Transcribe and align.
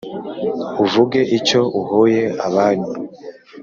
uvuge 0.83 1.19
icyo 1.37 1.61
uhoye 1.81 2.23
abanyu, 2.47 2.89